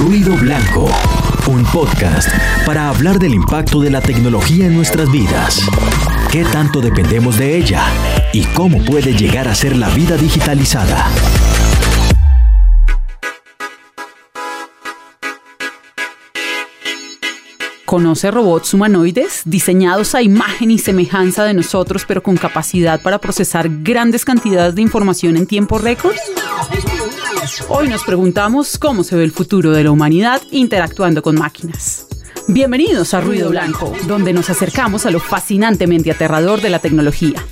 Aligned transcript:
Ruido 0.00 0.34
Blanco, 0.34 0.88
un 1.46 1.62
podcast 1.66 2.30
para 2.64 2.88
hablar 2.88 3.18
del 3.18 3.34
impacto 3.34 3.80
de 3.80 3.90
la 3.90 4.00
tecnología 4.00 4.64
en 4.66 4.74
nuestras 4.74 5.12
vidas. 5.12 5.60
¿Qué 6.32 6.42
tanto 6.42 6.80
dependemos 6.80 7.36
de 7.36 7.58
ella? 7.58 7.84
¿Y 8.32 8.44
cómo 8.44 8.82
puede 8.82 9.12
llegar 9.14 9.46
a 9.46 9.54
ser 9.54 9.76
la 9.76 9.90
vida 9.90 10.16
digitalizada? 10.16 11.06
Conoce 17.84 18.30
robots 18.30 18.72
humanoides 18.72 19.42
diseñados 19.44 20.14
a 20.14 20.22
imagen 20.22 20.70
y 20.70 20.78
semejanza 20.78 21.44
de 21.44 21.52
nosotros, 21.52 22.06
pero 22.08 22.22
con 22.22 22.38
capacidad 22.38 23.02
para 23.02 23.18
procesar 23.18 23.68
grandes 23.82 24.24
cantidades 24.24 24.74
de 24.74 24.80
información 24.80 25.36
en 25.36 25.46
tiempo 25.46 25.76
récord. 25.76 26.16
Hoy 27.68 27.88
nos 27.88 28.04
preguntamos 28.04 28.76
cómo 28.76 29.02
se 29.02 29.16
ve 29.16 29.24
el 29.24 29.32
futuro 29.32 29.70
de 29.70 29.82
la 29.82 29.90
humanidad 29.90 30.42
interactuando 30.50 31.22
con 31.22 31.36
máquinas. 31.36 32.06
Bienvenidos 32.48 33.14
a 33.14 33.22
Ruido 33.22 33.48
Blanco, 33.48 33.94
donde 34.06 34.34
nos 34.34 34.50
acercamos 34.50 35.06
a 35.06 35.10
lo 35.10 35.20
fascinantemente 35.20 36.10
aterrador 36.10 36.60
de 36.60 36.68
la 36.68 36.80
tecnología. 36.80 37.42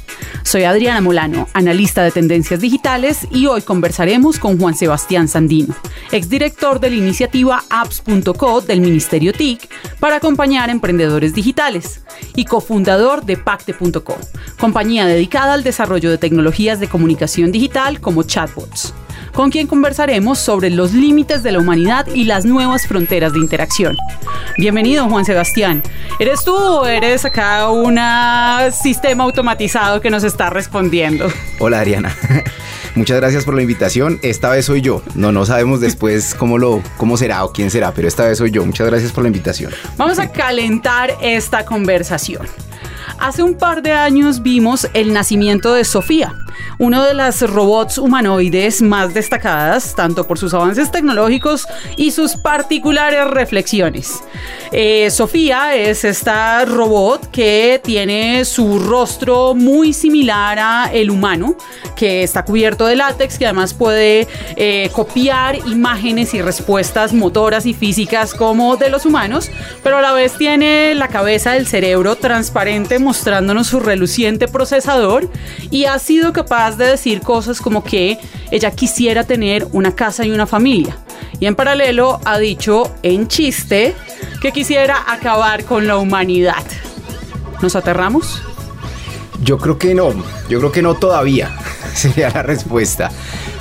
Soy 0.43 0.65
Adriana 0.65 1.01
Molano, 1.01 1.49
analista 1.55 2.03
de 2.03 2.11
tendencias 2.11 2.61
digitales 2.61 3.27
y 3.31 3.47
hoy 3.47 3.63
conversaremos 3.63 4.39
con 4.39 4.59
Juan 4.59 4.75
Sebastián 4.75 5.27
Sandino, 5.27 5.75
exdirector 6.13 6.81
de 6.81 6.91
la 6.91 6.97
iniciativa 6.97 7.65
apps.co 7.71 8.61
del 8.61 8.83
Ministerio 8.83 9.33
TIC 9.33 9.71
para 10.01 10.17
acompañar 10.17 10.69
a 10.69 10.73
emprendedores 10.73 11.33
digitales 11.35 12.03
y 12.37 12.45
cofundador 12.45 13.25
de 13.25 13.39
Pacte.co, 13.39 14.19
compañía 14.61 15.07
dedicada 15.07 15.55
al 15.55 15.65
desarrollo 15.65 16.11
de 16.11 16.19
tecnologías 16.19 16.79
de 16.79 16.89
comunicación 16.89 17.53
digital 17.53 18.03
como 18.03 18.23
chatbots 18.25 18.93
con 19.39 19.51
quien 19.51 19.69
conversaremos 19.69 20.41
sobre 20.41 20.69
los 20.69 20.93
límites 20.93 21.45
de 21.45 21.53
la 21.53 21.61
humanidad 21.61 22.09
y 22.13 22.25
las 22.25 22.45
nuevas 22.45 22.89
fronteras 22.89 23.35
de 23.35 23.39
interacción. 23.39 23.97
Bienvenido, 24.57 25.09
Juan 25.09 25.25
Sebastián. 25.25 25.81
¿Eres 26.19 26.43
tú 26.43 26.57
o 26.57 26.85
eres 26.85 27.25
acá 27.25 27.71
un 27.71 28.01
sistema 28.73 29.23
automatizado 29.23 30.01
que 30.01 30.11
nos 30.11 30.25
está 30.25 30.51
respondiendo? 30.51 31.29
Hola, 31.61 31.79
Ariana. 31.79 32.13
Muchas 32.97 33.19
gracias 33.19 33.45
por 33.45 33.55
la 33.55 33.63
invitación. 33.63 34.19
Esta 34.25 34.51
vez 34.51 34.65
soy 34.65 34.81
yo. 34.81 35.05
No, 35.15 35.31
no 35.31 35.47
sabemos 35.47 35.81
después 35.81 36.35
cómo 36.35 36.59
lo, 36.59 36.83
cómo 36.97 37.17
será 37.17 37.45
o 37.45 37.53
quién 37.53 37.71
será, 37.71 37.93
pero 37.93 38.09
esta 38.09 38.27
vez 38.27 38.39
soy 38.39 38.51
yo. 38.51 38.67
Muchas 38.67 38.89
gracias 38.89 39.13
por 39.13 39.23
la 39.23 39.29
invitación. 39.29 39.73
Vamos 39.97 40.19
a 40.19 40.33
calentar 40.33 41.13
esta 41.23 41.65
conversación. 41.65 42.45
Hace 43.21 43.45
un 43.45 43.55
par 43.55 43.83
de 43.83 43.93
años 43.93 44.43
vimos 44.43 44.89
el 44.95 45.13
nacimiento 45.13 45.75
de 45.75 45.85
Sofía, 45.85 46.35
uno 46.79 47.05
de 47.05 47.15
las 47.15 47.41
robots 47.43 47.99
humanoides 47.99 48.83
más 48.83 49.15
destacadas, 49.15 49.95
tanto 49.95 50.27
por 50.27 50.39
sus 50.39 50.55
avances 50.55 50.91
tecnológicos 50.91 51.67
y 51.97 52.11
sus 52.11 52.37
particulares 52.37 53.27
reflexiones. 53.31 54.23
Eh, 54.73 55.11
Sofía 55.11 55.75
es 55.75 56.05
esta 56.05 56.65
robot 56.65 57.31
que 57.31 57.81
tiene 57.83 58.45
su 58.45 58.79
rostro 58.79 59.55
muy 59.55 59.93
similar 59.93 60.59
a 60.59 60.91
el 60.93 61.11
humano, 61.11 61.57
que 61.97 62.23
está 62.23 62.45
cubierto 62.45 62.87
de 62.87 62.97
látex, 62.97 63.39
que 63.39 63.47
además 63.47 63.75
puede 63.75 64.27
eh, 64.57 64.91
copiar 64.93 65.57
imágenes 65.67 66.35
y 66.35 66.43
respuestas 66.43 67.13
motoras 67.13 67.67
y 67.67 67.75
físicas 67.75 68.35
como 68.35 68.77
de 68.77 68.91
los 68.91 69.07
humanos, 69.07 69.51
pero 69.83 69.99
a 69.99 70.03
la 70.03 70.13
vez 70.13 70.37
tiene 70.37 70.95
la 70.95 71.09
cabeza 71.09 71.53
del 71.53 71.67
cerebro 71.67 72.17
transparente 72.17 72.99
mostrándonos 72.99 73.67
su 73.67 73.81
reluciente 73.81 74.49
procesador 74.49 75.31
y 75.71 75.87
ha 75.87 75.99
sido 75.99 76.33
capaz 76.39 76.77
de 76.77 76.87
decir 76.87 77.21
cosas 77.21 77.61
como 77.61 77.83
que 77.83 78.17
ella 78.53 78.71
quisiera 78.71 79.25
tener 79.25 79.67
una 79.73 79.97
casa 79.97 80.25
y 80.25 80.31
una 80.31 80.47
familia. 80.47 80.97
Y 81.41 81.47
en 81.47 81.57
paralelo 81.57 82.21
ha 82.25 82.39
dicho 82.39 82.93
en 83.03 83.27
chiste 83.27 83.93
que 84.41 84.53
quisiera 84.53 85.05
acabar 85.09 85.65
con 85.65 85.89
la 85.89 85.97
humanidad. 85.97 86.65
¿Nos 87.61 87.75
aterramos? 87.75 88.41
Yo 89.43 89.59
creo 89.59 89.79
que 89.79 89.97
no, 89.97 90.13
yo 90.49 90.61
creo 90.61 90.71
que 90.71 90.81
no 90.81 90.95
todavía. 90.95 91.51
sería 91.95 92.31
la 92.31 92.43
respuesta. 92.45 93.11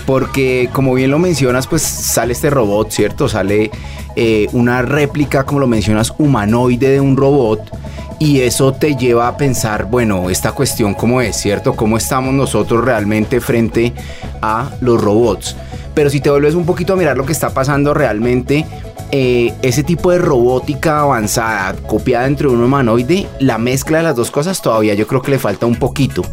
Porque 0.06 0.70
como 0.72 0.94
bien 0.94 1.10
lo 1.10 1.18
mencionas, 1.18 1.66
pues 1.66 1.82
sale 1.82 2.34
este 2.34 2.52
robot, 2.52 2.92
¿cierto? 2.92 3.28
Sale 3.28 3.72
eh, 4.16 4.46
una 4.52 4.84
réplica, 4.84 5.46
como 5.46 5.62
lo 5.62 5.68
mencionas, 5.68 6.14
humanoide 6.20 6.92
de 6.92 7.02
un 7.02 7.18
robot. 7.18 7.72
Y 8.20 8.42
eso 8.42 8.74
te 8.74 8.96
lleva 8.96 9.28
a 9.28 9.38
pensar, 9.38 9.86
bueno, 9.86 10.30
esta 10.30 10.52
cuestión 10.52 10.96
cómo 10.96 11.22
es, 11.22 11.36
¿cierto? 11.38 11.76
¿Cómo 11.76 11.98
estamos 11.98 12.34
nosotros 12.34 12.84
realmente 12.84 13.40
frente 13.40 13.94
a 14.42 14.72
los 14.82 15.00
robots? 15.00 15.56
Pero 15.94 16.10
si 16.10 16.20
te 16.20 16.32
vuelves 16.32 16.56
un 16.56 16.66
poquito 16.66 16.94
a 16.94 16.96
mirar 16.96 17.16
lo 17.16 17.26
que 17.26 17.32
está 17.32 17.52
pasando 17.52 17.94
realmente, 17.94 18.66
eh, 19.12 19.54
ese 19.62 19.84
tipo 19.84 20.12
de 20.12 20.18
robótica 20.18 21.02
avanzada 21.02 21.76
copiada 21.88 22.26
entre 22.26 22.48
un 22.48 22.62
humanoide, 22.62 23.28
la 23.40 23.58
mezcla 23.58 24.00
de 24.00 24.04
las 24.04 24.16
dos 24.16 24.32
cosas 24.32 24.62
todavía 24.62 24.96
yo 24.96 25.08
creo 25.08 25.22
que 25.22 25.32
le 25.32 25.40
falta 25.40 25.66
un 25.66 25.76
poquito. 25.76 26.24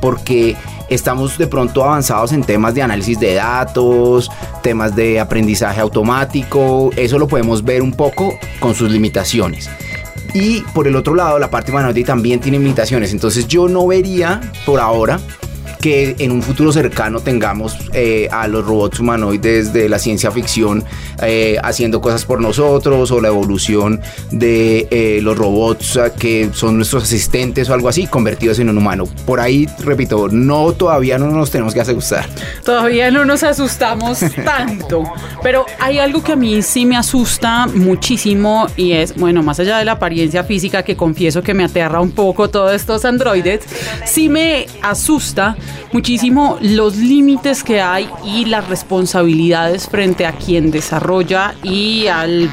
Porque 0.00 0.56
estamos 0.88 1.36
de 1.36 1.46
pronto 1.46 1.84
avanzados 1.84 2.32
en 2.32 2.44
temas 2.44 2.74
de 2.74 2.82
análisis 2.82 3.20
de 3.20 3.34
datos, 3.34 4.30
temas 4.62 4.96
de 4.96 5.20
aprendizaje 5.20 5.80
automático, 5.80 6.90
eso 6.96 7.18
lo 7.18 7.28
podemos 7.28 7.62
ver 7.62 7.82
un 7.82 7.92
poco 7.92 8.38
con 8.58 8.74
sus 8.74 8.90
limitaciones. 8.90 9.68
Y 10.38 10.60
por 10.74 10.86
el 10.86 10.94
otro 10.96 11.14
lado, 11.14 11.38
la 11.38 11.50
parte 11.50 11.70
humanoide 11.70 12.04
también 12.04 12.40
tiene 12.40 12.58
limitaciones, 12.58 13.10
entonces 13.10 13.48
yo 13.48 13.68
no 13.68 13.86
vería 13.86 14.52
por 14.66 14.80
ahora 14.80 15.18
que 15.86 16.16
en 16.18 16.32
un 16.32 16.42
futuro 16.42 16.72
cercano 16.72 17.20
tengamos 17.20 17.76
eh, 17.92 18.28
a 18.32 18.48
los 18.48 18.66
robots 18.66 18.98
humanoides 18.98 19.72
de 19.72 19.88
la 19.88 20.00
ciencia 20.00 20.32
ficción 20.32 20.82
eh, 21.22 21.58
haciendo 21.62 22.00
cosas 22.00 22.24
por 22.24 22.40
nosotros 22.40 23.12
o 23.12 23.20
la 23.20 23.28
evolución 23.28 24.00
de 24.32 24.88
eh, 24.90 25.20
los 25.22 25.38
robots 25.38 25.96
que 26.18 26.50
son 26.52 26.74
nuestros 26.74 27.04
asistentes 27.04 27.70
o 27.70 27.74
algo 27.74 27.88
así 27.88 28.08
convertidos 28.08 28.58
en 28.58 28.68
un 28.68 28.78
humano. 28.78 29.04
Por 29.26 29.38
ahí, 29.38 29.68
repito, 29.78 30.26
no 30.26 30.72
todavía 30.72 31.18
no 31.18 31.30
nos 31.30 31.52
tenemos 31.52 31.72
que 31.72 31.82
asustar. 31.82 32.26
Todavía 32.64 33.12
no 33.12 33.24
nos 33.24 33.44
asustamos 33.44 34.18
tanto, 34.44 35.04
pero 35.40 35.66
hay 35.78 36.00
algo 36.00 36.20
que 36.20 36.32
a 36.32 36.36
mí 36.36 36.62
sí 36.62 36.84
me 36.84 36.96
asusta 36.96 37.68
muchísimo 37.68 38.66
y 38.76 38.90
es, 38.90 39.14
bueno, 39.14 39.44
más 39.44 39.60
allá 39.60 39.78
de 39.78 39.84
la 39.84 39.92
apariencia 39.92 40.42
física 40.42 40.82
que 40.82 40.96
confieso 40.96 41.44
que 41.44 41.54
me 41.54 41.62
aterra 41.62 42.00
un 42.00 42.10
poco 42.10 42.50
todos 42.50 42.74
estos 42.74 43.04
androides, 43.04 43.60
sí 44.04 44.28
me 44.28 44.66
asusta 44.82 45.56
muchísimo 45.92 46.58
los 46.60 46.96
límites 46.96 47.62
que 47.62 47.80
hay 47.80 48.08
y 48.24 48.44
las 48.44 48.68
responsabilidades 48.68 49.88
frente 49.88 50.26
a 50.26 50.32
quien 50.32 50.70
desarrolla 50.70 51.54
y 51.62 52.06
al 52.06 52.50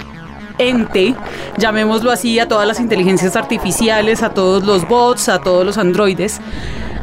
ente, 0.58 1.16
llamémoslo 1.58 2.12
así, 2.12 2.40
a 2.40 2.48
todas 2.48 2.68
las 2.68 2.80
inteligencias 2.80 3.36
artificiales, 3.36 4.24
a 4.24 4.34
todos 4.34 4.64
los 4.64 4.88
bots, 4.88 5.30
a 5.30 5.40
todos 5.40 5.66
los 5.66 5.78
androides. 5.78 6.40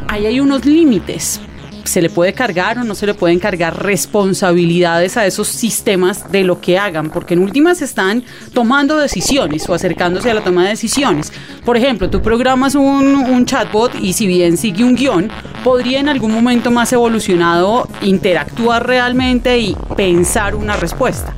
Ahí 0.09 0.27
hay 0.27 0.41
unos 0.41 0.65
límites, 0.65 1.41
se 1.85 2.03
le 2.03 2.11
puede 2.11 2.33
cargar 2.33 2.79
o 2.79 2.85
no 2.85 2.95
se 2.95 3.07
le 3.07 3.15
pueden 3.15 3.39
cargar 3.39 3.83
responsabilidades 3.83 5.17
a 5.17 5.27
esos 5.27 5.49
sistemas 5.49 6.31
de 6.31 6.45
lo 6.45 6.61
que 6.61 6.79
hagan, 6.79 7.11
porque 7.11 7.35
en 7.35 7.41
últimas 7.41 7.83
están 7.83 8.25
tomando 8.53 8.97
decisiones 8.97 9.69
o 9.69 9.75
acercándose 9.75 10.31
a 10.31 10.35
la 10.35 10.45
toma 10.45 10.65
de 10.65 10.71
decisiones. 10.71 11.33
Por 11.65 11.77
ejemplo, 11.77 12.11
tú 12.11 12.23
programas 12.23 12.75
un, 12.75 13.45
chatbot 13.45 13.95
y 13.95 14.13
si 14.13 14.27
bien 14.27 14.57
sigue 14.57 14.85
un 14.85 14.95
guion, 14.95 15.31
podría 15.65 15.99
en 15.99 16.09
algún 16.09 16.33
momento 16.33 16.71
más 16.71 16.93
evolucionado 16.93 17.89
interactuar 18.03 18.87
realmente 18.87 19.59
y 19.59 19.77
pensar 19.97 20.55
una 20.55 20.77
respuesta. 20.77 21.35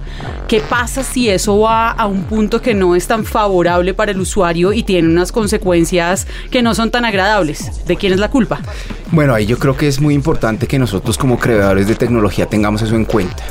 ¿Qué 0.49 0.61
pasa 0.61 1.03
si 1.03 1.31
eso 1.31 1.61
va 1.61 1.91
a 1.91 2.07
un 2.07 2.25
punto 2.25 2.61
que 2.61 2.75
no 2.75 2.95
es 2.95 3.07
tan 3.07 3.25
favorable 3.25 3.95
para 3.95 4.13
el 4.13 4.21
usuario 4.21 4.73
y 4.73 4.83
tiene 4.83 5.09
unas 5.09 5.33
consecuencias 5.33 6.27
que 6.51 6.61
no 6.61 6.75
son 6.75 6.91
tan 6.91 7.05
agradables? 7.05 7.87
¿De 7.87 7.97
quién 7.97 8.13
es 8.13 8.19
la 8.21 8.29
culpa? 8.29 8.61
Bueno, 9.13 9.35
ahí 9.35 9.45
yo 9.45 9.59
creo 9.59 9.77
que 9.77 9.89
es 9.89 10.01
muy 10.01 10.15
importante 10.15 10.67
que 10.67 10.79
nosotros 10.79 11.19
como 11.19 11.39
creadores 11.39 11.87
de 11.87 11.95
tecnología 11.95 12.47
tengamos 12.47 12.81
eso 12.81 12.97
en 12.97 13.05
cuenta. 13.05 13.45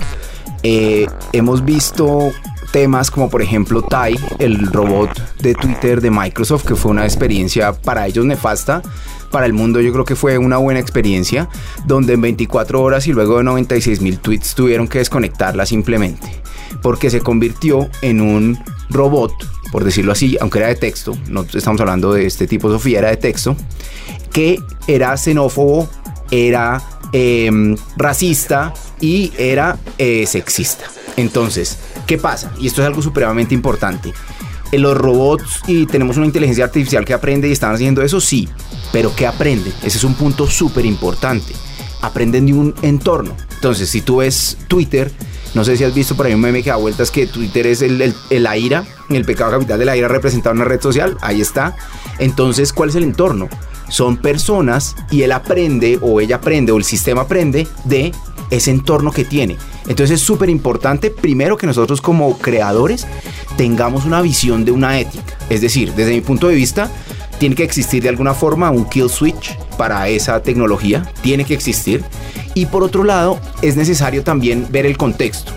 Eh, 0.63 1.07
hemos 1.33 1.63
visto 1.63 2.31
temas 2.71 3.11
como 3.11 3.29
por 3.29 3.43
ejemplo 3.43 3.83
Tai, 3.83 4.19
el 4.39 4.65
robot 4.71 5.37
de 5.39 5.53
Twitter 5.53 6.01
de 6.01 6.09
Microsoft, 6.09 6.65
que 6.65 6.75
fue 6.75 6.89
una 6.89 7.05
experiencia 7.05 7.73
para 7.73 8.07
ellos 8.07 8.25
nefasta. 8.25 8.81
Para 9.29 9.45
el 9.45 9.53
mundo 9.53 9.81
yo 9.81 9.93
creo 9.93 10.03
que 10.03 10.15
fue 10.15 10.39
una 10.39 10.57
buena 10.57 10.79
experiencia, 10.79 11.47
donde 11.85 12.13
en 12.13 12.21
24 12.21 12.81
horas 12.81 13.05
y 13.05 13.13
luego 13.13 13.37
de 13.37 13.43
96 13.43 14.01
mil 14.01 14.17
tweets 14.17 14.55
tuvieron 14.55 14.87
que 14.87 14.97
desconectarla 14.97 15.67
simplemente 15.67 16.41
porque 16.81 17.09
se 17.09 17.21
convirtió 17.21 17.89
en 18.01 18.21
un 18.21 18.57
robot, 18.89 19.33
por 19.71 19.83
decirlo 19.83 20.11
así, 20.11 20.37
aunque 20.41 20.59
era 20.59 20.67
de 20.67 20.75
texto, 20.75 21.17
no 21.27 21.45
estamos 21.53 21.79
hablando 21.81 22.13
de 22.13 22.25
este 22.25 22.47
tipo 22.47 22.69
Sofía, 22.69 22.99
era 22.99 23.09
de 23.09 23.17
texto, 23.17 23.55
que 24.31 24.59
era 24.87 25.15
xenófobo, 25.17 25.89
era 26.29 26.81
em, 27.13 27.75
racista 27.97 28.73
y 28.99 29.31
era 29.37 29.77
eh, 29.97 30.25
sexista. 30.27 30.85
Entonces, 31.17 31.77
¿qué 32.05 32.17
pasa? 32.17 32.51
Y 32.59 32.67
esto 32.67 32.81
es 32.81 32.87
algo 32.87 33.01
supremamente 33.01 33.53
importante. 33.53 34.13
En 34.71 34.81
los 34.81 34.97
robots 34.97 35.61
y 35.67 35.85
tenemos 35.85 36.15
una 36.15 36.25
inteligencia 36.25 36.63
artificial 36.63 37.03
que 37.03 37.13
aprende 37.13 37.49
y 37.49 37.51
están 37.51 37.73
haciendo 37.73 38.01
eso, 38.01 38.21
sí, 38.21 38.47
pero 38.93 39.13
¿qué 39.15 39.27
aprende? 39.27 39.71
Ese 39.83 39.97
es 39.97 40.03
un 40.03 40.13
punto 40.13 40.47
súper 40.47 40.85
importante. 40.85 41.53
Aprenden 42.01 42.45
de 42.45 42.53
un 42.53 42.75
entorno. 42.81 43.35
Entonces, 43.53 43.89
si 43.89 44.01
tú 44.01 44.17
ves 44.17 44.57
Twitter, 44.67 45.11
No 45.53 45.65
sé 45.65 45.75
si 45.75 45.83
has 45.83 45.93
visto 45.93 46.15
por 46.15 46.25
ahí 46.25 46.33
un 46.33 46.39
meme 46.39 46.63
que 46.63 46.69
da 46.69 46.77
vueltas 46.77 47.11
que 47.11 47.27
Twitter 47.27 47.67
es 47.67 47.81
el, 47.81 48.01
el, 48.01 48.15
el 48.29 48.43
la 48.43 48.57
ira, 48.57 48.85
el 49.09 49.25
pecado 49.25 49.51
capital 49.51 49.79
de 49.79 49.85
la 49.85 49.97
ira 49.97 50.07
representado 50.07 50.55
en 50.55 50.61
una 50.61 50.69
red 50.69 50.81
social. 50.81 51.17
Ahí 51.21 51.41
está. 51.41 51.75
Entonces, 52.19 52.71
¿cuál 52.71 52.89
es 52.89 52.95
el 52.95 53.03
entorno? 53.03 53.49
Son 53.89 54.15
personas 54.15 54.95
y 55.09 55.23
él 55.23 55.33
aprende 55.33 55.99
o 56.01 56.21
ella 56.21 56.37
aprende 56.37 56.71
o 56.71 56.77
el 56.77 56.85
sistema 56.85 57.21
aprende 57.23 57.67
de 57.83 58.13
ese 58.49 58.71
entorno 58.71 59.11
que 59.11 59.25
tiene. 59.25 59.57
Entonces 59.87 60.21
es 60.21 60.25
súper 60.25 60.49
importante, 60.49 61.09
primero, 61.11 61.57
que 61.57 61.67
nosotros 61.67 61.99
como 61.99 62.37
creadores 62.37 63.05
tengamos 63.57 64.05
una 64.05 64.21
visión 64.21 64.63
de 64.63 64.71
una 64.71 64.99
ética. 64.99 65.37
Es 65.49 65.59
decir, 65.59 65.93
desde 65.93 66.11
mi 66.13 66.21
punto 66.21 66.47
de 66.47 66.55
vista, 66.55 66.89
tiene 67.41 67.55
que 67.55 67.63
existir 67.63 68.03
de 68.03 68.09
alguna 68.09 68.35
forma 68.35 68.69
un 68.69 68.85
kill 68.85 69.09
switch 69.09 69.57
para 69.75 70.07
esa 70.07 70.43
tecnología, 70.43 71.11
tiene 71.23 71.43
que 71.43 71.55
existir. 71.55 72.03
Y 72.53 72.67
por 72.67 72.83
otro 72.83 73.03
lado, 73.03 73.39
es 73.63 73.75
necesario 73.75 74.23
también 74.23 74.67
ver 74.69 74.85
el 74.85 74.95
contexto. 74.95 75.51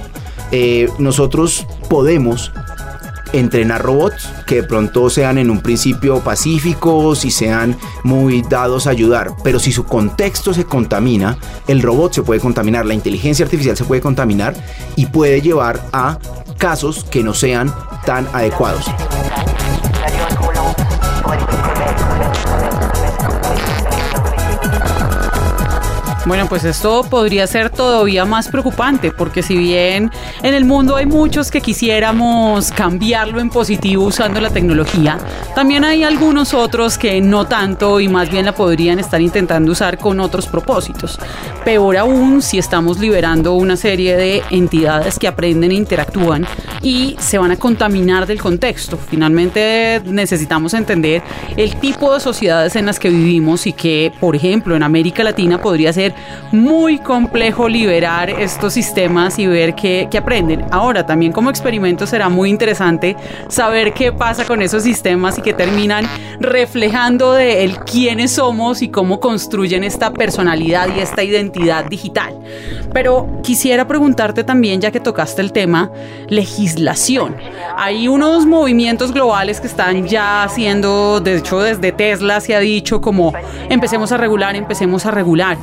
Eh, 0.50 0.88
nosotros 0.98 1.66
podemos 1.90 2.52
entrenar 3.34 3.82
robots 3.82 4.30
que 4.46 4.54
de 4.54 4.62
pronto 4.62 5.10
sean 5.10 5.36
en 5.36 5.50
un 5.50 5.60
principio 5.60 6.20
pacíficos 6.20 7.26
y 7.26 7.30
sean 7.30 7.76
muy 8.02 8.40
dados 8.40 8.86
a 8.86 8.90
ayudar, 8.90 9.32
pero 9.42 9.58
si 9.58 9.70
su 9.70 9.84
contexto 9.84 10.54
se 10.54 10.64
contamina, 10.64 11.36
el 11.68 11.82
robot 11.82 12.14
se 12.14 12.22
puede 12.22 12.40
contaminar, 12.40 12.86
la 12.86 12.94
inteligencia 12.94 13.44
artificial 13.44 13.76
se 13.76 13.84
puede 13.84 14.00
contaminar 14.00 14.54
y 14.96 15.04
puede 15.04 15.42
llevar 15.42 15.86
a 15.92 16.18
casos 16.56 17.04
que 17.04 17.22
no 17.22 17.34
sean 17.34 17.74
tan 18.06 18.26
adecuados. 18.32 18.86
Bueno, 26.26 26.46
pues 26.48 26.64
esto 26.64 27.02
podría 27.02 27.46
ser 27.46 27.68
todavía 27.68 28.24
más 28.24 28.48
preocupante, 28.48 29.12
porque 29.12 29.42
si 29.42 29.58
bien 29.58 30.10
en 30.42 30.54
el 30.54 30.64
mundo 30.64 30.96
hay 30.96 31.04
muchos 31.04 31.50
que 31.50 31.60
quisiéramos 31.60 32.70
cambiarlo 32.70 33.40
en 33.40 33.50
positivo 33.50 34.04
usando 34.04 34.40
la 34.40 34.48
tecnología, 34.48 35.18
también 35.54 35.84
hay 35.84 36.02
algunos 36.02 36.54
otros 36.54 36.96
que 36.96 37.20
no 37.20 37.46
tanto 37.46 38.00
y 38.00 38.08
más 38.08 38.30
bien 38.30 38.46
la 38.46 38.54
podrían 38.54 38.98
estar 38.98 39.20
intentando 39.20 39.72
usar 39.72 39.98
con 39.98 40.18
otros 40.18 40.46
propósitos. 40.46 41.18
Peor 41.62 41.98
aún 41.98 42.40
si 42.40 42.56
estamos 42.56 42.98
liberando 42.98 43.52
una 43.52 43.76
serie 43.76 44.16
de 44.16 44.42
entidades 44.50 45.18
que 45.18 45.28
aprenden 45.28 45.72
e 45.72 45.74
interactúan 45.74 46.46
y 46.80 47.16
se 47.18 47.36
van 47.36 47.50
a 47.50 47.56
contaminar 47.56 48.26
del 48.26 48.40
contexto. 48.40 48.98
Finalmente 48.98 50.00
necesitamos 50.06 50.72
entender 50.72 51.22
el 51.56 51.76
tipo 51.76 52.14
de 52.14 52.20
sociedades 52.20 52.76
en 52.76 52.86
las 52.86 52.98
que 52.98 53.10
vivimos 53.10 53.66
y 53.66 53.74
que, 53.74 54.10
por 54.20 54.36
ejemplo, 54.36 54.74
en 54.74 54.82
América 54.82 55.22
Latina 55.22 55.60
podría 55.60 55.92
ser 55.92 56.13
muy 56.52 56.98
complejo 56.98 57.68
liberar 57.68 58.30
estos 58.30 58.74
sistemas 58.74 59.38
y 59.38 59.46
ver 59.46 59.74
qué, 59.74 60.08
qué, 60.10 60.18
aprenden. 60.18 60.64
Ahora, 60.70 61.04
también 61.06 61.32
como 61.32 61.50
experimento 61.50 62.06
será 62.06 62.28
muy 62.28 62.50
interesante 62.50 63.16
saber 63.48 63.92
qué 63.92 64.12
pasa 64.12 64.44
con 64.44 64.62
esos 64.62 64.82
sistemas 64.82 65.38
y 65.38 65.42
que 65.42 65.52
terminan 65.52 66.06
reflejando 66.40 67.32
de 67.32 67.64
el 67.64 67.78
quiénes 67.78 68.32
somos 68.32 68.82
y 68.82 68.88
cómo 68.88 69.20
construyen 69.20 69.84
esta 69.84 70.12
personalidad 70.12 70.88
y 70.96 71.00
esta 71.00 71.22
identidad 71.22 71.86
digital. 71.86 72.34
Pero 72.92 73.40
quisiera 73.42 73.86
preguntarte 73.88 74.44
también, 74.44 74.80
ya 74.80 74.90
que 74.90 75.00
tocaste 75.00 75.42
el 75.42 75.52
tema, 75.52 75.90
legislación. 76.28 77.36
Hay 77.76 78.08
unos 78.08 78.46
movimientos 78.46 79.12
globales 79.12 79.60
que 79.60 79.66
están 79.66 80.06
ya 80.06 80.44
haciendo, 80.44 81.20
de 81.20 81.38
hecho 81.38 81.60
desde 81.60 81.92
Tesla 81.92 82.40
se 82.40 82.54
ha 82.54 82.60
dicho 82.60 83.00
como 83.00 83.32
empecemos 83.68 84.12
a 84.12 84.16
regular, 84.16 84.54
empecemos 84.54 85.06
a 85.06 85.10
regular 85.10 85.56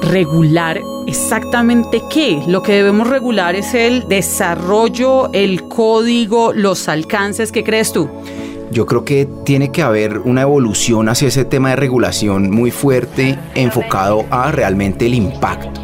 regular 0.00 0.80
exactamente 1.06 2.02
qué. 2.10 2.42
Lo 2.46 2.62
que 2.62 2.72
debemos 2.72 3.08
regular 3.08 3.54
es 3.54 3.74
el 3.74 4.08
desarrollo, 4.08 5.30
el 5.32 5.68
código, 5.68 6.52
los 6.52 6.88
alcances. 6.88 7.52
¿Qué 7.52 7.64
crees 7.64 7.92
tú? 7.92 8.08
Yo 8.70 8.86
creo 8.86 9.04
que 9.04 9.28
tiene 9.44 9.72
que 9.72 9.82
haber 9.82 10.18
una 10.20 10.42
evolución 10.42 11.08
hacia 11.08 11.28
ese 11.28 11.44
tema 11.44 11.70
de 11.70 11.76
regulación 11.76 12.50
muy 12.50 12.70
fuerte 12.70 13.36
enfocado 13.54 14.24
a 14.30 14.52
realmente 14.52 15.06
el 15.06 15.14
impacto. 15.14 15.80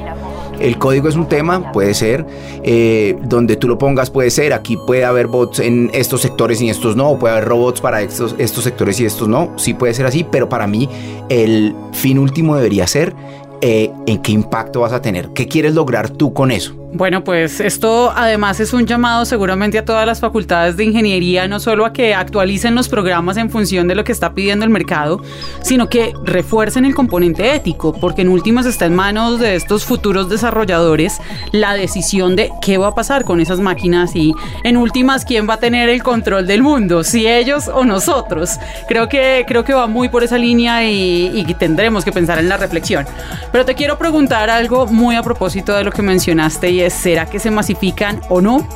El 0.60 0.78
código 0.78 1.08
es 1.08 1.16
un 1.16 1.28
tema, 1.28 1.70
puede 1.72 1.92
ser, 1.92 2.24
eh, 2.62 3.16
donde 3.24 3.56
tú 3.56 3.68
lo 3.68 3.76
pongas 3.76 4.08
puede 4.08 4.30
ser, 4.30 4.54
aquí 4.54 4.78
puede 4.86 5.04
haber 5.04 5.26
bots 5.26 5.58
en 5.58 5.90
estos 5.92 6.22
sectores 6.22 6.62
y 6.62 6.70
estos 6.70 6.96
no, 6.96 7.18
puede 7.18 7.34
haber 7.34 7.48
robots 7.48 7.80
para 7.80 8.00
estos, 8.00 8.34
estos 8.38 8.64
sectores 8.64 8.98
y 9.00 9.04
estos 9.04 9.28
no, 9.28 9.52
sí 9.56 9.74
puede 9.74 9.92
ser 9.92 10.06
así, 10.06 10.24
pero 10.24 10.48
para 10.48 10.66
mí 10.66 10.88
el 11.28 11.74
fin 11.92 12.18
último 12.18 12.56
debería 12.56 12.86
ser 12.86 13.14
eh, 13.60 13.90
en 14.06 14.22
qué 14.22 14.32
impacto 14.32 14.80
vas 14.80 14.92
a 14.92 15.02
tener, 15.02 15.30
qué 15.30 15.48
quieres 15.48 15.74
lograr 15.74 16.10
tú 16.10 16.32
con 16.32 16.50
eso. 16.50 16.74
Bueno, 16.96 17.22
pues 17.24 17.60
esto 17.60 18.10
además 18.16 18.58
es 18.58 18.72
un 18.72 18.86
llamado 18.86 19.26
seguramente 19.26 19.76
a 19.76 19.84
todas 19.84 20.06
las 20.06 20.18
facultades 20.18 20.78
de 20.78 20.84
ingeniería, 20.84 21.46
no 21.46 21.60
solo 21.60 21.84
a 21.84 21.92
que 21.92 22.14
actualicen 22.14 22.74
los 22.74 22.88
programas 22.88 23.36
en 23.36 23.50
función 23.50 23.86
de 23.86 23.94
lo 23.94 24.02
que 24.02 24.12
está 24.12 24.32
pidiendo 24.32 24.64
el 24.64 24.70
mercado, 24.70 25.20
sino 25.60 25.90
que 25.90 26.14
refuercen 26.24 26.86
el 26.86 26.94
componente 26.94 27.54
ético, 27.54 27.92
porque 27.92 28.22
en 28.22 28.30
últimas 28.30 28.64
está 28.64 28.86
en 28.86 28.94
manos 28.94 29.38
de 29.40 29.56
estos 29.56 29.84
futuros 29.84 30.30
desarrolladores 30.30 31.18
la 31.52 31.74
decisión 31.74 32.34
de 32.34 32.50
qué 32.62 32.78
va 32.78 32.88
a 32.88 32.94
pasar 32.94 33.24
con 33.24 33.40
esas 33.40 33.60
máquinas 33.60 34.16
y 34.16 34.32
en 34.64 34.78
últimas 34.78 35.26
quién 35.26 35.46
va 35.46 35.54
a 35.54 35.58
tener 35.58 35.90
el 35.90 36.02
control 36.02 36.46
del 36.46 36.62
mundo, 36.62 37.04
si 37.04 37.26
ellos 37.26 37.68
o 37.68 37.84
nosotros. 37.84 38.58
Creo 38.88 39.06
que, 39.06 39.44
creo 39.46 39.64
que 39.64 39.74
va 39.74 39.86
muy 39.86 40.08
por 40.08 40.24
esa 40.24 40.38
línea 40.38 40.82
y, 40.82 41.44
tendremos 41.58 42.06
que 42.06 42.12
pensar 42.12 42.38
en 42.38 42.48
la 42.48 42.56
reflexión. 42.56 43.04
Pero 43.52 43.66
te 43.66 43.74
quiero 43.74 43.98
preguntar 43.98 44.48
algo 44.48 44.86
muy 44.86 45.14
a 45.14 45.22
propósito 45.22 45.74
de 45.74 45.84
lo 45.84 45.92
que 45.92 46.00
mencionaste 46.00 46.70
y 46.70 46.85
¿será 46.90 47.26
que 47.26 47.38
se 47.38 47.50
masifican 47.50 48.20
o 48.28 48.40
no? 48.40 48.66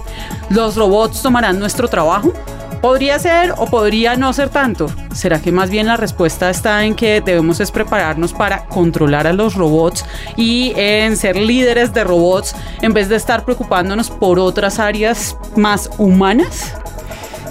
¿Los 0.48 0.76
robots 0.76 1.22
tomarán 1.22 1.58
nuestro 1.58 1.88
trabajo? 1.88 2.32
Podría 2.80 3.18
ser 3.18 3.52
o 3.58 3.66
podría 3.66 4.16
no 4.16 4.32
ser 4.32 4.48
tanto. 4.48 4.90
¿Será 5.14 5.40
que 5.40 5.52
más 5.52 5.68
bien 5.68 5.86
la 5.86 5.98
respuesta 5.98 6.48
está 6.48 6.84
en 6.84 6.94
que 6.94 7.20
debemos 7.20 7.60
es 7.60 7.70
prepararnos 7.70 8.32
para 8.32 8.64
controlar 8.64 9.26
a 9.26 9.34
los 9.34 9.54
robots 9.54 10.04
y 10.36 10.72
en 10.76 11.16
ser 11.16 11.36
líderes 11.36 11.92
de 11.92 12.04
robots 12.04 12.54
en 12.80 12.94
vez 12.94 13.10
de 13.10 13.16
estar 13.16 13.44
preocupándonos 13.44 14.08
por 14.08 14.38
otras 14.38 14.78
áreas 14.78 15.36
más 15.56 15.90
humanas? 15.98 16.74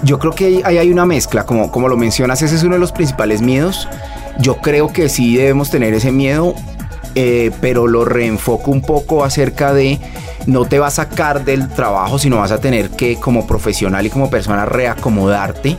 Yo 0.01 0.17
creo 0.17 0.33
que 0.33 0.61
ahí 0.63 0.77
hay 0.77 0.91
una 0.91 1.06
mezcla, 1.06 1.45
como, 1.45 1.71
como 1.71 1.89
lo 1.89 1.97
mencionas, 1.97 2.41
ese 2.41 2.56
es 2.56 2.63
uno 2.63 2.75
de 2.75 2.79
los 2.79 2.91
principales 2.91 3.41
miedos. 3.41 3.88
Yo 4.39 4.56
creo 4.57 4.88
que 4.88 5.09
sí 5.09 5.35
debemos 5.35 5.69
tener 5.69 5.94
ese 5.94 6.11
miedo, 6.11 6.56
eh, 7.21 7.51
pero 7.60 7.86
lo 7.86 8.06
reenfoco 8.06 8.71
un 8.71 8.81
poco 8.81 9.25
acerca 9.25 9.74
de 9.74 10.00
no 10.45 10.63
te 10.63 10.80
va 10.80 10.88
a 10.88 10.89
sacar 10.89 11.44
del 11.44 11.68
trabajo, 11.68 12.18
sino 12.18 12.38
vas 12.38 12.54
a 12.54 12.62
tener 12.62 12.92
que 12.92 13.18
como 13.18 13.45
profesional 13.45 14.06
y 14.06 14.09
como 14.09 14.30
persona 14.30 14.66
reacomodarte 14.66 15.76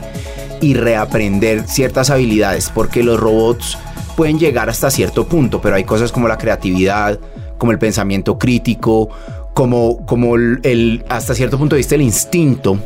y 0.61 0.75
reaprender 0.75 1.67
ciertas 1.67 2.11
habilidades, 2.11 2.69
porque 2.69 3.01
los 3.01 3.19
robots 3.19 3.75
pueden 4.15 4.37
llegar 4.37 4.69
hasta 4.69 4.91
cierto 4.91 5.27
punto, 5.27 5.61
pero 5.61 5.77
hay 5.77 5.83
cosas 5.83 6.11
como 6.11 6.27
la 6.27 6.37
creatividad, 6.37 7.17
como 7.57 7.71
el 7.71 7.79
pensamiento 7.79 8.37
crítico, 8.37 9.09
como, 9.55 10.05
como 10.05 10.35
el, 10.35 10.59
el 10.61 11.03
hasta 11.09 11.33
cierto 11.33 11.57
punto 11.57 11.73
de 11.73 11.79
vista 11.79 11.95
el 11.95 12.03
instinto 12.03 12.77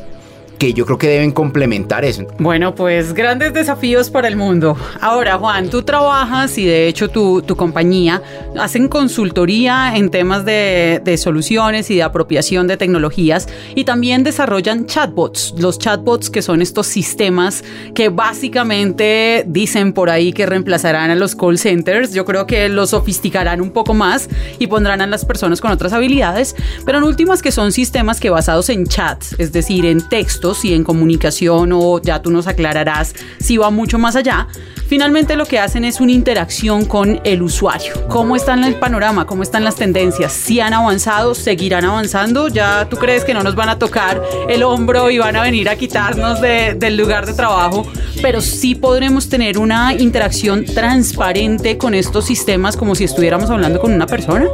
que 0.57 0.73
yo 0.73 0.85
creo 0.85 0.97
que 0.97 1.07
deben 1.07 1.31
complementar 1.31 2.05
eso. 2.05 2.25
Bueno, 2.39 2.75
pues 2.75 3.13
grandes 3.13 3.53
desafíos 3.53 4.09
para 4.09 4.27
el 4.27 4.35
mundo. 4.35 4.77
Ahora, 5.01 5.37
Juan, 5.37 5.69
tú 5.69 5.83
trabajas 5.83 6.57
y 6.57 6.65
de 6.65 6.87
hecho 6.87 7.09
tu, 7.09 7.41
tu 7.41 7.55
compañía 7.55 8.21
hacen 8.59 8.87
consultoría 8.87 9.95
en 9.95 10.09
temas 10.09 10.45
de, 10.45 11.01
de, 11.03 11.17
soluciones 11.17 11.89
y 11.91 11.95
de 11.95 12.03
apropiación 12.03 12.67
de 12.67 12.77
tecnologías 12.77 13.47
y 13.75 13.83
también 13.83 14.23
desarrollan 14.23 14.85
chatbots. 14.85 15.53
Los 15.57 15.79
chatbots 15.79 16.29
que 16.29 16.41
son 16.41 16.61
estos 16.61 16.87
sistemas 16.87 17.63
que 17.93 18.09
básicamente 18.09 19.43
dicen 19.47 19.93
por 19.93 20.09
ahí 20.09 20.33
que 20.33 20.45
reemplazarán 20.45 21.11
a 21.11 21.15
los 21.15 21.35
call 21.35 21.57
centers. 21.57 22.13
Yo 22.13 22.25
creo 22.25 22.45
que 22.45 22.69
los 22.69 22.91
sofisticarán 22.91 23.61
un 23.61 23.71
poco 23.71 23.93
más 23.93 24.29
y 24.59 24.67
pondrán 24.67 25.01
a 25.01 25.07
las 25.07 25.25
personas 25.25 25.61
con 25.61 25.71
otras 25.71 25.93
habilidades, 25.93 26.55
pero 26.85 26.97
en 26.97 27.03
últimas 27.03 27.41
que 27.41 27.51
son 27.51 27.71
sistemas 27.71 28.19
que 28.19 28.29
basados 28.29 28.69
en 28.69 28.85
chats, 28.85 29.35
es 29.37 29.51
decir, 29.51 29.85
en 29.85 30.07
texto, 30.07 30.44
si 30.53 30.73
en 30.73 30.83
comunicación 30.83 31.71
o 31.73 32.01
ya 32.01 32.21
tú 32.21 32.31
nos 32.31 32.47
aclararás 32.47 33.15
si 33.39 33.57
va 33.57 33.69
mucho 33.69 33.97
más 33.97 34.15
allá, 34.15 34.47
finalmente 34.87 35.35
lo 35.35 35.45
que 35.45 35.59
hacen 35.59 35.85
es 35.85 35.99
una 35.99 36.11
interacción 36.11 36.85
con 36.85 37.19
el 37.23 37.41
usuario. 37.41 38.07
¿Cómo 38.07 38.35
está 38.35 38.53
el 38.53 38.75
panorama? 38.75 39.25
¿Cómo 39.25 39.43
están 39.43 39.63
las 39.63 39.75
tendencias? 39.75 40.31
¿Si 40.31 40.59
han 40.59 40.73
avanzado? 40.73 41.35
¿Seguirán 41.35 41.85
avanzando? 41.85 42.47
¿Ya 42.47 42.87
tú 42.89 42.97
crees 42.97 43.23
que 43.25 43.33
no 43.33 43.43
nos 43.43 43.55
van 43.55 43.69
a 43.69 43.79
tocar 43.79 44.21
el 44.47 44.63
hombro 44.63 45.09
y 45.09 45.17
van 45.17 45.35
a 45.35 45.41
venir 45.41 45.69
a 45.69 45.75
quitarnos 45.75 46.41
de, 46.41 46.75
del 46.75 46.97
lugar 46.97 47.25
de 47.25 47.33
trabajo? 47.33 47.85
Pero 48.21 48.41
sí 48.41 48.75
podremos 48.75 49.29
tener 49.29 49.57
una 49.57 49.93
interacción 49.93 50.65
transparente 50.65 51.77
con 51.77 51.93
estos 51.93 52.25
sistemas 52.25 52.77
como 52.77 52.95
si 52.95 53.03
estuviéramos 53.03 53.49
hablando 53.49 53.79
con 53.79 53.93
una 53.93 54.07
persona. 54.07 54.47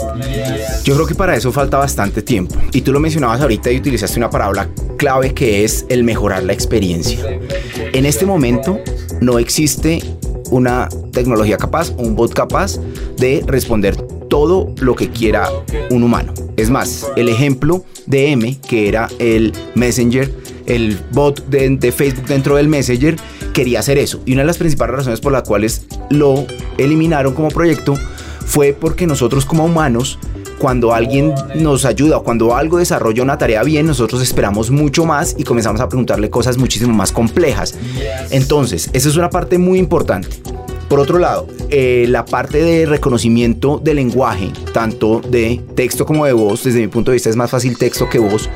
Yo 0.84 0.96
creo 0.96 1.08
que 1.08 1.16
para 1.16 1.36
eso 1.36 1.52
falta 1.52 1.78
bastante 1.78 2.22
tiempo. 2.22 2.56
Y 2.72 2.82
tú 2.82 2.92
lo 2.92 3.00
mencionabas 3.00 3.42
ahorita 3.42 3.72
y 3.72 3.78
utilizaste 3.78 4.18
una 4.18 4.30
palabra 4.30 4.68
clave 4.98 5.34
que 5.34 5.64
es 5.64 5.81
el 5.90 6.04
mejorar 6.04 6.44
la 6.44 6.54
experiencia. 6.54 7.20
En 7.94 8.06
este 8.06 8.26
momento 8.26 8.80
no 9.20 9.40
existe 9.40 10.02
una 10.50 10.90
tecnología 11.12 11.58
capaz, 11.58 11.92
un 11.98 12.16
bot 12.16 12.34
capaz 12.34 12.80
de 13.18 13.44
responder 13.46 13.96
todo 14.30 14.74
lo 14.80 14.96
que 14.96 15.10
quiera 15.10 15.50
un 15.90 16.04
humano. 16.04 16.34
Es 16.58 16.70
más, 16.70 17.10
el 17.16 17.30
ejemplo 17.30 17.84
de 18.06 18.32
M, 18.32 18.58
que 18.68 18.88
era 18.88 19.10
el 19.20 19.54
Messenger, 19.76 20.32
el 20.68 20.98
bot 21.12 21.46
de, 21.48 21.92
Facebook 21.92 22.28
dentro 22.28 22.56
del 22.56 22.68
Messenger, 22.68 23.16
quería 23.54 23.80
hacer 23.80 23.98
eso. 23.98 24.22
Y 24.26 24.34
una 24.34 24.44
de 24.44 24.48
las 24.48 24.58
principales 24.58 24.96
razones 24.96 25.20
por 25.20 25.32
las 25.32 25.44
cuales 25.44 25.86
lo 26.10 26.46
eliminaron 26.78 27.34
como 27.34 27.50
proyecto 27.50 27.96
fue 28.46 28.74
porque 28.74 29.08
nosotros 29.08 29.46
como 29.46 29.66
humanos 29.66 30.20
cuando 30.62 30.94
alguien 30.94 31.34
nos 31.56 31.86
ayuda 31.86 32.18
o 32.18 32.24
cuando 32.24 32.56
algo 32.56 32.78
desarrolla 32.78 33.24
una 33.24 33.36
tarea 33.36 33.64
bien, 33.64 33.88
nosotros 33.88 34.22
esperamos 34.22 34.70
mucho 34.70 35.06
más 35.06 35.34
y 35.36 35.44
comenzamos 35.44 35.82
a 35.82 35.90
preguntarle 35.90 36.30
cosas 36.30 36.60
muchísimo 36.60 36.94
más 36.94 37.12
complejas. 37.12 37.74
Entonces, 38.30 38.88
esa 38.94 39.10
es 39.10 39.16
una 39.16 39.32
parte 39.32 39.58
muy 39.58 39.80
importante. 39.80 40.30
Por 40.88 41.00
otro 41.00 41.18
lado, 41.18 41.48
eh, 41.70 42.06
la 42.08 42.26
parte 42.26 42.62
de 42.62 42.86
reconocimiento 42.86 43.82
de 43.84 43.96
lenguaje, 43.96 44.52
tanto 44.72 45.20
de 45.20 45.60
texto 45.74 46.06
como 46.06 46.28
de 46.28 46.34
voz, 46.34 46.64
desde 46.64 46.80
mi 46.82 46.88
punto 46.90 47.10
de 47.10 47.16
vista 47.16 47.32
es 47.32 47.36
más 47.36 47.50
fácil 47.50 47.76
texto 47.76 48.08
que 48.08 48.20
voz, 48.20 48.48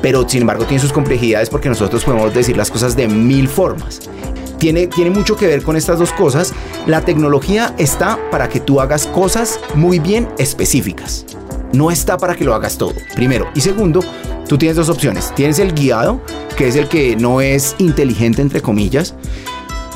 pero 0.00 0.26
sin 0.26 0.40
embargo 0.40 0.64
tiene 0.64 0.80
sus 0.80 0.94
complejidades 0.94 1.50
porque 1.50 1.68
nosotros 1.68 2.04
podemos 2.04 2.32
decir 2.32 2.56
las 2.56 2.70
cosas 2.70 2.96
de 2.96 3.06
mil 3.06 3.48
formas. 3.48 4.00
Tiene, 4.58 4.86
tiene 4.86 5.10
mucho 5.10 5.36
que 5.36 5.46
ver 5.46 5.62
con 5.62 5.76
estas 5.76 5.98
dos 5.98 6.12
cosas. 6.12 6.52
La 6.86 7.02
tecnología 7.04 7.74
está 7.78 8.18
para 8.30 8.48
que 8.48 8.60
tú 8.60 8.80
hagas 8.80 9.06
cosas 9.06 9.58
muy 9.74 9.98
bien 9.98 10.28
específicas. 10.38 11.26
No 11.72 11.90
está 11.90 12.16
para 12.16 12.36
que 12.36 12.44
lo 12.44 12.54
hagas 12.54 12.78
todo, 12.78 12.94
primero. 13.14 13.48
Y 13.54 13.60
segundo, 13.60 14.00
tú 14.48 14.58
tienes 14.58 14.76
dos 14.76 14.88
opciones. 14.88 15.34
Tienes 15.34 15.58
el 15.58 15.72
guiado, 15.72 16.20
que 16.56 16.68
es 16.68 16.76
el 16.76 16.88
que 16.88 17.16
no 17.16 17.40
es 17.40 17.74
inteligente, 17.78 18.42
entre 18.42 18.62
comillas, 18.62 19.14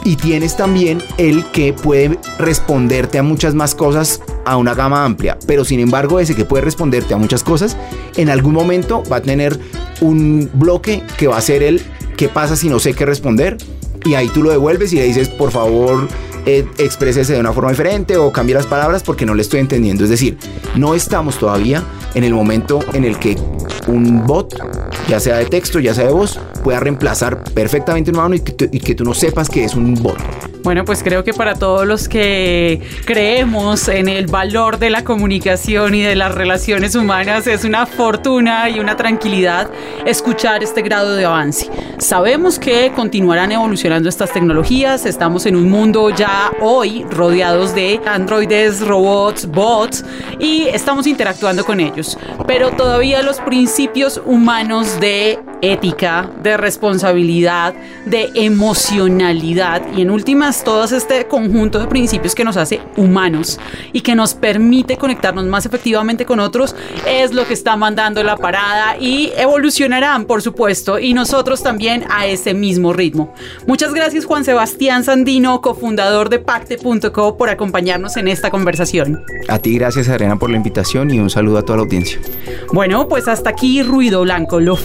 y 0.04 0.16
tienes 0.16 0.56
también 0.56 1.02
el 1.18 1.44
que 1.50 1.72
puede 1.72 2.18
responderte 2.38 3.18
a 3.18 3.22
muchas 3.22 3.54
más 3.54 3.74
cosas 3.74 4.20
a 4.44 4.56
una 4.56 4.74
gama 4.74 5.04
amplia. 5.04 5.38
Pero 5.46 5.64
sin 5.64 5.80
embargo, 5.80 6.18
ese 6.18 6.34
que 6.34 6.44
puede 6.44 6.64
responderte 6.64 7.14
a 7.14 7.16
muchas 7.16 7.44
cosas, 7.44 7.76
en 8.16 8.30
algún 8.30 8.54
momento 8.54 9.02
va 9.10 9.16
a 9.16 9.22
tener 9.22 9.58
un 10.00 10.50
bloque 10.54 11.02
que 11.16 11.26
va 11.26 11.36
a 11.36 11.40
ser 11.40 11.62
el 11.62 11.82
¿qué 12.16 12.28
pasa 12.28 12.56
si 12.56 12.68
no 12.68 12.78
sé 12.78 12.94
qué 12.94 13.06
responder? 13.06 13.56
Y 14.04 14.14
ahí 14.14 14.28
tú 14.28 14.42
lo 14.42 14.50
devuelves 14.50 14.92
y 14.92 14.96
le 14.96 15.04
dices, 15.04 15.28
por 15.28 15.50
favor, 15.50 16.08
eh, 16.46 16.66
exprésese 16.78 17.34
de 17.34 17.40
una 17.40 17.52
forma 17.52 17.70
diferente 17.70 18.16
o 18.16 18.32
cambie 18.32 18.54
las 18.54 18.66
palabras 18.66 19.02
porque 19.02 19.26
no 19.26 19.34
le 19.34 19.42
estoy 19.42 19.60
entendiendo. 19.60 20.04
Es 20.04 20.10
decir, 20.10 20.38
no 20.76 20.94
estamos 20.94 21.38
todavía 21.38 21.82
en 22.14 22.24
el 22.24 22.32
momento 22.32 22.80
en 22.94 23.04
el 23.04 23.18
que 23.18 23.36
un 23.86 24.26
bot, 24.26 24.54
ya 25.08 25.20
sea 25.20 25.36
de 25.36 25.46
texto, 25.46 25.78
ya 25.78 25.94
sea 25.94 26.06
de 26.06 26.12
voz, 26.12 26.38
pueda 26.64 26.80
reemplazar 26.80 27.42
perfectamente 27.44 28.10
un 28.10 28.16
humano 28.16 28.34
y 28.34 28.40
que, 28.40 28.94
tú 28.94 29.04
no 29.04 29.14
sepas 29.14 29.48
que 29.48 29.64
es 29.64 29.74
un 29.74 29.94
bot. 29.94 30.16
Bueno, 30.62 30.84
pues 30.84 31.02
creo 31.02 31.24
que 31.24 31.32
para 31.32 31.54
todos 31.54 31.86
los 31.86 32.08
que 32.08 32.82
creemos 33.04 33.88
en 33.88 34.08
el 34.08 34.26
valor 34.26 34.78
de 34.78 34.90
la 34.90 35.04
comunicación 35.04 35.94
y 35.94 36.02
de 36.02 36.16
las 36.16 36.34
relaciones 36.34 36.94
humanas 36.94 37.46
es 37.46 37.64
una 37.64 37.86
fortuna 37.86 38.68
y 38.68 38.80
una 38.80 38.96
tranquilidad 38.96 39.70
escuchar 40.04 40.62
este 40.62 40.82
grado 40.82 41.14
de 41.14 41.24
avance. 41.24 41.70
Sabemos 41.98 42.58
que 42.58 42.92
continuarán 42.94 43.52
evolucionando 43.52 44.08
estas 44.08 44.32
tecnologías, 44.32 45.06
estamos 45.06 45.46
en 45.46 45.56
un 45.56 45.70
mundo 45.70 46.10
ya 46.10 46.52
hoy 46.60 47.04
rodeados 47.10 47.74
de 47.74 48.00
androides, 48.06 48.80
robots, 48.80 49.46
bots 49.46 50.04
y 50.38 50.68
estamos 50.68 51.06
interactuando 51.06 51.64
con 51.64 51.80
ellos, 51.80 52.18
pero 52.46 52.70
todavía 52.72 53.22
los 53.22 53.40
principios 53.40 54.20
humanos 54.24 55.00
de 55.00 55.38
ética, 55.62 56.30
de 56.42 56.56
responsabilidad, 56.56 57.74
de 58.06 58.30
emocionalidad 58.34 59.82
y 59.96 60.02
en 60.02 60.10
últimas 60.10 60.64
todas 60.64 60.92
este 60.92 61.26
conjunto 61.26 61.78
de 61.78 61.86
principios 61.86 62.34
que 62.34 62.44
nos 62.44 62.56
hace 62.56 62.80
humanos 62.96 63.58
y 63.92 64.00
que 64.00 64.14
nos 64.14 64.34
permite 64.34 64.96
conectarnos 64.96 65.44
más 65.46 65.66
efectivamente 65.66 66.24
con 66.24 66.40
otros 66.40 66.74
es 67.06 67.32
lo 67.32 67.46
que 67.46 67.54
está 67.54 67.76
mandando 67.76 68.22
la 68.22 68.36
parada 68.36 68.96
y 68.98 69.32
evolucionarán 69.36 70.24
por 70.24 70.42
supuesto 70.42 70.98
y 70.98 71.14
nosotros 71.14 71.62
también 71.62 72.04
a 72.10 72.26
ese 72.26 72.54
mismo 72.54 72.92
ritmo. 72.92 73.32
Muchas 73.66 73.94
gracias 73.94 74.24
Juan 74.24 74.44
Sebastián 74.44 75.04
Sandino, 75.04 75.60
cofundador 75.60 76.28
de 76.28 76.38
pacte.co 76.38 77.36
por 77.36 77.50
acompañarnos 77.50 78.16
en 78.16 78.28
esta 78.28 78.50
conversación. 78.50 79.24
A 79.48 79.58
ti 79.58 79.78
gracias 79.78 80.08
Adriana 80.08 80.36
por 80.36 80.50
la 80.50 80.56
invitación 80.56 81.10
y 81.10 81.18
un 81.18 81.30
saludo 81.30 81.58
a 81.58 81.62
toda 81.62 81.78
la 81.78 81.82
audiencia. 81.82 82.18
Bueno, 82.72 83.08
pues 83.08 83.28
hasta 83.28 83.50
aquí 83.50 83.82
Ruido 83.82 84.22
Blanco, 84.22 84.60
lo 84.60 84.76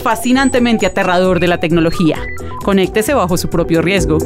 aterrador 0.72 1.40
de 1.40 1.48
la 1.48 1.60
tecnología. 1.60 2.18
Conéctese 2.64 3.14
bajo 3.14 3.38
su 3.38 3.50
propio 3.50 3.82
riesgo. 3.82 4.18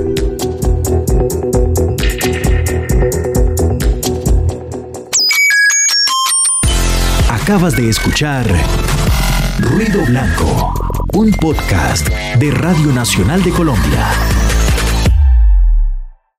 Acabas 7.29 7.75
de 7.75 7.89
escuchar 7.89 8.45
Ruido 9.59 10.05
Blanco, 10.05 10.73
un 11.13 11.31
podcast 11.31 12.07
de 12.37 12.51
Radio 12.51 12.91
Nacional 12.93 13.41
de 13.43 13.51
Colombia. 13.51 14.46